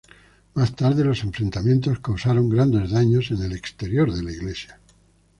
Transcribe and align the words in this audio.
Más 0.55 0.75
tarde 0.75 1.03
los 1.05 1.23
enfrentamientos 1.23 1.99
causaron 1.99 2.49
grandes 2.49 2.89
daños 2.89 3.29
en 3.29 3.43
el 3.43 3.51
exterior 3.53 4.11
de 4.11 4.23
la 4.23 4.31
iglesia. 4.31 4.79